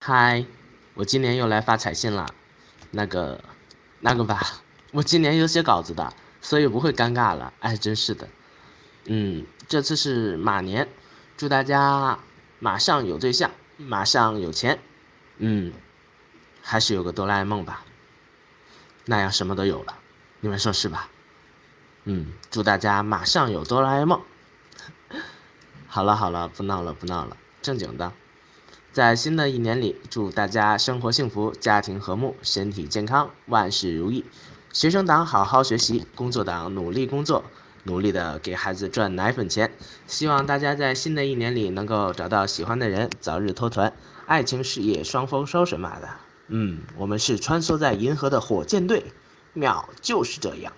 [0.00, 0.46] 嗨，
[0.94, 2.28] 我今年又来发彩信了，
[2.92, 3.42] 那个，
[4.00, 4.40] 那个吧，
[4.92, 7.52] 我今年有写稿子的，所以不会尴尬了。
[7.58, 8.28] 哎，真是的，
[9.04, 10.88] 嗯，这次是马年，
[11.36, 12.20] 祝大家
[12.60, 14.78] 马上有对象，马上有钱，
[15.36, 15.72] 嗯，
[16.62, 17.84] 还是有个哆啦 A 梦吧，
[19.04, 19.98] 那样什么都有了，
[20.40, 21.10] 你们说是吧？
[22.04, 24.22] 嗯，祝大家马上有哆啦 A 梦。
[25.88, 28.12] 好了好了，不闹了不闹了，正经的。
[28.92, 34.24] 在新的一年里，祝大家生活幸福，家庭和睦，身体健康，万事如意。
[34.72, 37.44] 学生党好好学习，工作党努力工作，
[37.84, 39.70] 努力的给孩子赚奶粉钱。
[40.06, 43.92] 希望大家在新的一年里能够找到喜欢的人，早日脱团，
[44.26, 46.08] 爱情事业双丰收什么的。
[46.48, 49.12] 嗯，我们是穿梭在银河的火箭队，
[49.52, 50.72] 妙就是这样。